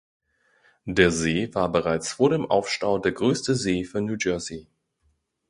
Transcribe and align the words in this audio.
Der 0.87 1.11
See 1.11 1.53
war 1.53 1.71
bereits 1.71 2.11
vor 2.13 2.31
dem 2.31 2.49
Aufstau 2.49 2.97
der 2.97 3.11
größte 3.11 3.53
See 3.53 3.83
von 3.83 4.05
New 4.05 4.17
Jersey. 4.19 4.67